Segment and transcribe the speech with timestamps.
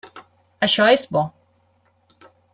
[0.67, 1.23] Això és bo.